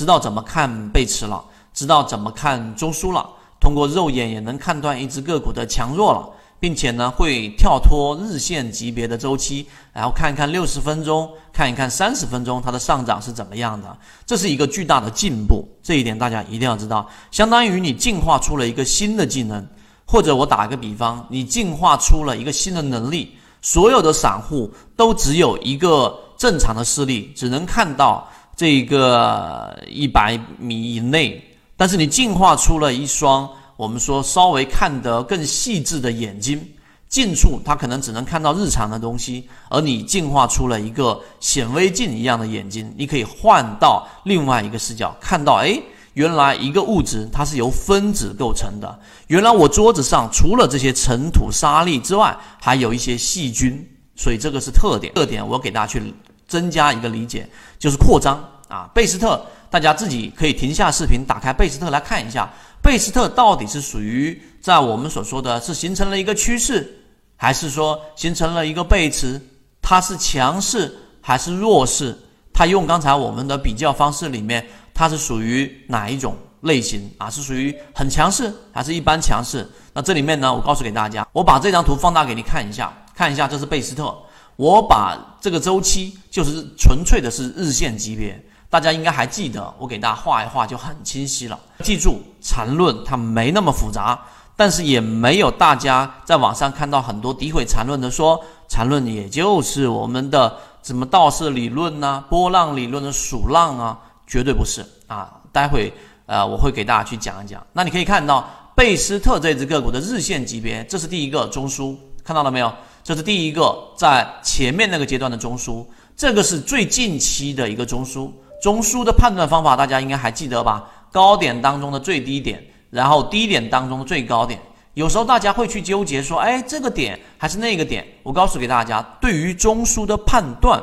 [0.00, 1.44] 知道怎么看背驰了，
[1.74, 3.28] 知道怎么看中枢了，
[3.60, 6.26] 通过肉眼也能判断一只个股的强弱了。
[6.58, 13.94] 并且呢，会跳脱日线级别的周期，然后看一看六十分钟，看一看三十分钟它的上涨是怎么样的，
[14.24, 15.68] 这是一个巨大的进步。
[15.82, 19.66] 这一点大家一定要知道，相当于你进化出了一个新的技能，
[20.06, 23.36] 或者我打个比方，你进化出了一个新的能力。
[23.62, 28.26] 所有的散户都只有一个正常的视力，只能看到
[28.60, 31.42] 这个一百米以内，
[31.78, 33.48] 但是你进化出了一双。
[33.74, 36.62] 我们说稍微看得更细致的眼睛，
[37.08, 45.80] 近处它可能只能看到日常的东西，而你进化出了一个显微镜一样的眼睛，你可以换到另外一个视角，看到哎，
[46.12, 55.14] 原来一个物质它是由分子构成的，原来我桌子上除了这些尘土沙粒之外，还有一些细菌，所以这个是特点。
[55.14, 56.12] 特点我给大家去
[56.50, 59.40] 增加一个理解，就是扩张啊，贝斯特，
[59.70, 62.50] 大家自己可以停下视频，打开贝斯特来看一下。
[62.82, 67.04] 贝斯特到底是属于在我们所说的是形成了一个趋势，
[67.36, 69.40] 还是说形成了一个背驰？
[69.80, 72.18] 它是强势还是弱势？
[72.52, 77.30] 它用刚才我们的比较方式里面，它是属于哪一种类型啊？
[77.30, 79.66] 是属于很强势还是一般强势？
[79.92, 84.16] 那这里面呢，我告诉给大家，我把这张图放大给你看一下，看一下这是贝斯特，
[84.60, 88.38] 我把这个周期就是纯粹的是日线级别。
[88.68, 91.58] 大家应该还记得，我给大家画一画就很清晰了。
[91.82, 94.20] 记住，缠论它没那么复杂，
[94.54, 98.38] 但是也没有大家在网上看到很多诋毁缠论的，说
[98.68, 105.40] 缠论也就是我们的什么道氏理论呐、波浪理论的数浪啊，绝对不是啊。
[105.50, 105.90] 待会
[106.26, 107.66] 呃我会给大家去讲一讲。
[107.72, 112.70] 那你可以看到贝斯特这只个股的日线级别，这是第一个中枢，看到了没有？
[113.10, 115.84] 这是第一个在前面那个阶段的中枢，
[116.16, 118.30] 这个是最近期的一个中枢。
[118.62, 120.88] 中枢的判断方法，大家应该还记得吧？
[121.10, 124.60] 高点当中的最低点，然后低点当中的最高点。
[124.94, 128.06] 有时候大家会去纠结说，哎，这个点还是那个点？
[128.22, 130.80] 我告诉给大家，对于中枢的判断，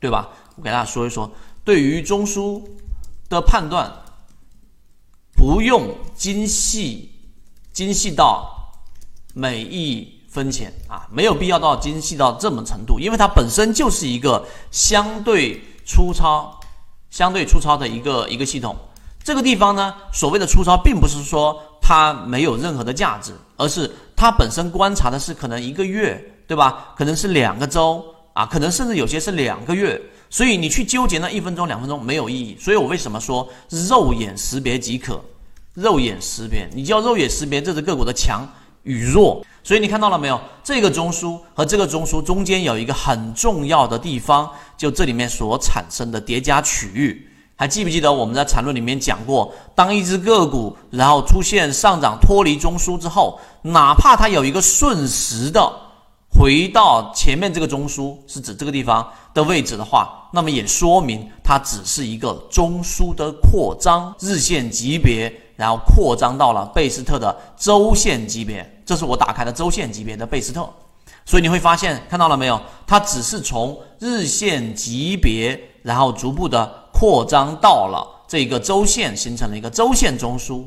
[0.00, 0.28] 对吧？
[0.56, 1.30] 我给大家说一说，
[1.62, 2.60] 对于中枢
[3.28, 3.88] 的判断，
[5.36, 7.12] 不用精细，
[7.72, 8.72] 精细到
[9.34, 16.58] 每一分钱啊，没有必要到精细到这么程度，因为它本身就是一个相对粗糙。
[17.10, 18.74] 相对粗糙的一个一个系统，
[19.22, 26.18] 这个地方呢，所谓的粗糙，并不是说它没有任何的价值，而是它本身观察的是可能一个月，
[26.48, 26.94] 对吧？
[26.96, 30.00] 可能是两个周啊，可能甚至有些是两个月，
[30.30, 32.56] 所以你去纠结那一分钟、两分钟没有意义。
[32.58, 33.46] 所以我为什么说
[33.90, 35.22] 肉眼识别即可？
[35.74, 38.48] 肉眼识别，你就要肉眼识别这只个股的强
[38.82, 39.44] 与弱。
[39.64, 40.40] 所以你看到了没有？
[40.64, 49.54] 这个中枢和这个中枢中间有一个很重要的地方，就这里面所产生的叠加区域，还记不记得我们在缠论里面讲过？
[49.74, 55.72] 当一只个股然后出现上涨脱离中枢之后，哪怕它有一个瞬时的
[56.28, 65.32] 回到前面这个中枢，是指这个地方的位置的话，那么也说明它只是一个中枢的扩张日线级别。
[65.56, 70.68] 然后扩张到了贝斯特的周线级别，这是我打开的周线级别的贝斯特，
[71.24, 72.60] 所以你会发现看到了没有？
[72.86, 80.64] 它只是从日线级别，然后逐步的扩张到了这个周线，形成了一个周线中枢。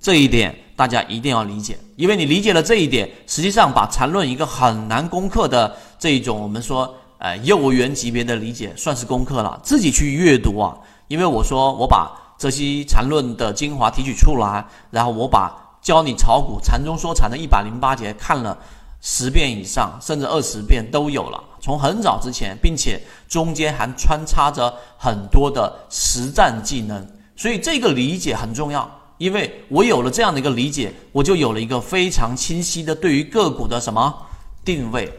[0.00, 9.60] 这一点大家一定要理解，因为你理解了这一点，实际上把缠论一个很难攻克的这一种我们说呃幼儿园级别的理解算是攻克了。
[9.62, 10.76] 自己去阅读啊，
[11.08, 12.25] 因为我说我把。
[12.38, 18.56] 这些缠论的精华提取出来，然后我把教你炒股缠中说禅的一百零八节看了
[19.00, 21.42] 十遍以上，甚至二十遍都有了。
[21.60, 28.88] 从很早之前，并且中间还穿插着很多的实战技能，所以这个理解很重要。
[29.18, 34.14] 因为我有了这样的一个理解，我就有了一个非常清晰的对于个股的什么
[34.64, 35.10] 定位，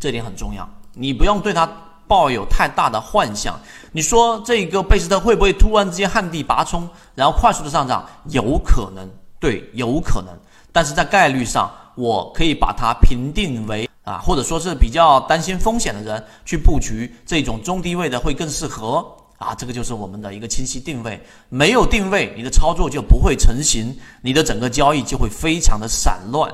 [0.00, 0.68] 这点很重要。
[0.94, 1.64] 你不用对它
[2.06, 3.58] 抱有太大的幻想。
[3.92, 8.04] 你说这个贝斯特会不会突然之间旱地拔葱，然后快速的上涨？
[8.30, 9.08] 有可能，
[9.38, 10.28] 对，有可能。
[10.72, 19.06] 但是在概率上，我可以把它评定为啊，或者说是比较担心风险的人去布局这种中低位的会更适合
[19.38, 19.54] 啊。
[19.54, 21.20] 这个就是我们的一个清晰定位。
[21.48, 26.52] 没有定位，你的操作就不会成型，你的整个交易就会非常的散乱。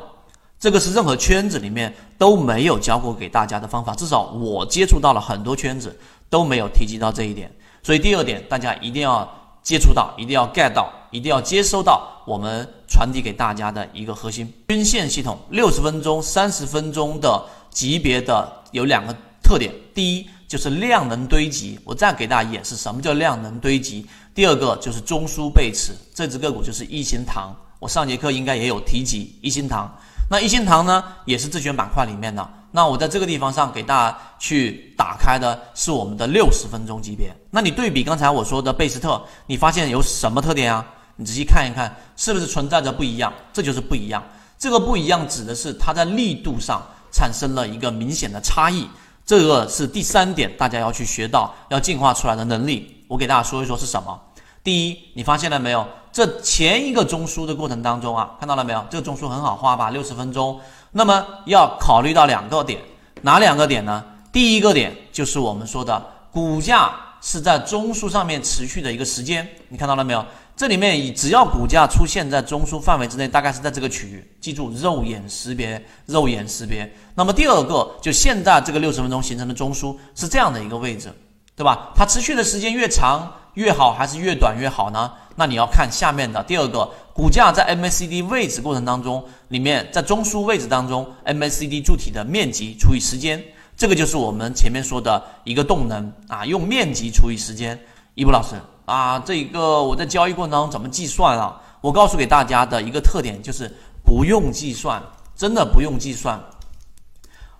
[0.60, 5.98] 这个是任何圈子里面都没有教过给大家的方法，至少我接触到了很多圈子。
[6.30, 7.50] 都没有提及到这一点，
[7.82, 9.28] 所以第二点，大家一定要
[9.64, 15.36] 接触到，一定要 get 到，一定要接收到我们传递给大家的一个核心均线系统。
[15.50, 19.12] 六十分钟、三十分钟的级别的有两个
[19.42, 21.76] 特点：第一，就是量能堆积。
[21.82, 24.06] 我再给大家演示什么叫量能堆积。
[24.32, 27.52] 第二个就是中枢背驰，这只个股就是一心堂。
[27.80, 29.92] 我上节课应该也有提及一心堂。
[30.32, 32.48] 那一心堂呢，也是自选板块里面的。
[32.70, 37.34] 那我在这个地方上给大家去打开的是我们的六十分钟级别。
[37.50, 40.86] 那你对比刚才我说的贝斯特，你发现有什么特点啊？
[41.16, 43.32] 你仔细看一看，是不是存在着不一样？
[43.52, 44.22] 这就是不一样。
[44.56, 46.80] 这个不一样指的是它在力度上
[47.10, 48.86] 产生了一个明显的差异。
[49.26, 53.04] 这个是第三点，大家要去学到要进化出来的能力。
[53.08, 54.20] 我给大家说一说是什么。
[54.62, 55.84] 第一，你发现了没有？
[56.12, 58.84] 这前一个中枢的过程当中啊，看到了没有？
[58.90, 59.90] 这个中枢很好画吧？
[59.90, 60.60] 六十分钟。
[60.92, 62.80] 那么要考虑到两个点，
[63.22, 64.04] 哪两个点呢？
[64.32, 70.24] 第一个点就是我们说的股价是在中枢上面持续的一个时间，你看到了没有？
[70.56, 74.36] 这里面只要股价出现在中枢范围之内，大概是在这个区域。
[74.40, 76.92] 记住，肉眼识别，肉眼识别。
[77.14, 81.10] 那么第二个，就现在这个六十分钟形成的中枢是这样的一个位置，
[81.56, 81.92] 对吧？
[81.94, 85.10] 它持续的时间越长越好，还是越短越好呢？
[85.40, 93.42] 那你要看下面的第二个，股价在 MACD 位置过程当中，里面在中枢位置当中，MACD 柱体的面积除以时间，
[93.74, 97.80] 这个就是我们前面说的一个动能啊，用面积除以时间。
[98.14, 98.54] 一步老师
[98.84, 101.58] 啊，这一个我在交易过程当中怎么计算啊？
[101.80, 105.02] 我告诉给大家的一个特点就是不用计算，
[105.34, 106.38] 真的不用计算。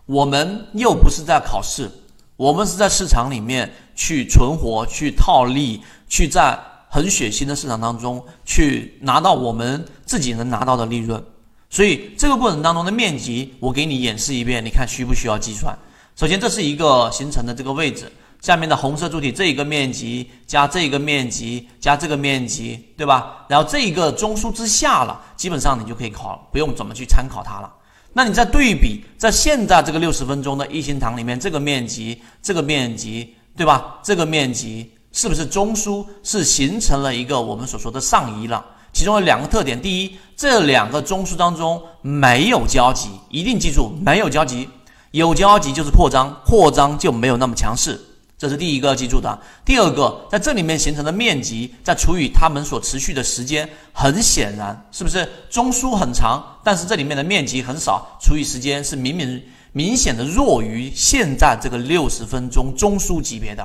[0.04, 1.90] 我们又不是在考试，
[2.36, 6.58] 我们是在市场里面去存活、去套利、去在。
[6.92, 11.22] 很血腥的市场当中去拿到我们自己能拿到的利润，
[11.70, 15.72] 所以这个过程当中的面积我给你演示一遍，你看需不需要计算？
[16.16, 18.10] 首先这是一个形成的这个位置，
[18.42, 23.46] 下面的红色柱体这一个面积加这一个面积加这个面积，对吧？
[23.48, 27.72] 然后这一个中枢之下了，基本上你就可以考，不用怎么去参考它了。
[28.12, 34.00] 那你再对比在现在这个六十分钟的一心堂里面，这个面积这个面积，对吧？
[34.02, 34.90] 这个面积。
[35.12, 38.64] 是不是中枢是形成了一个我们所说的上移了？
[38.92, 44.68] 其中有两个特点：第一，这两个中枢当中没有交集，一定记住没有交集，
[45.12, 48.00] 有交集就是扩张，扩张就没有那么强势，
[48.36, 49.38] 这是第一个要记住的。
[49.64, 59.42] 第二个，在这里面形成的面积再除以它们所持续的时间，很显然是不是中枢很长，但是这里面的面积很少，除以时间是明明
[59.72, 63.64] 明显的弱于现在这个六十分钟中枢级别的。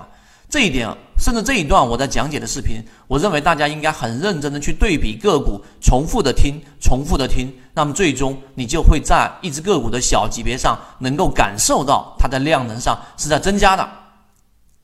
[0.55, 0.87] 这一点，
[1.17, 13.85] 甚至这一段我在讲解的视频，我认为大家应该很认真的去对比个股，重复的听，重复的听，那么最终你就会在一只个股的小级别上，能够感受到它的量能上是在增加的，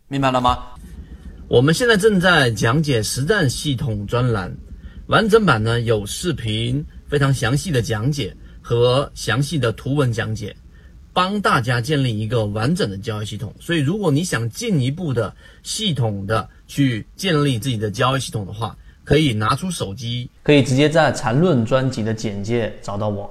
[0.09, 0.61] 明白了吗？
[1.47, 4.53] 我们现在正在讲解实战系统专栏，
[5.07, 10.53] 完整版呢有视频，非常详细的讲解和详细的图文讲解。
[11.13, 23.29] 帮大家建立一个完整的交易系统，所以如果你想进一步的系统的去建立自己的交易系统的话，可以拿出手机，可以直接在缠论专辑的简介找到我。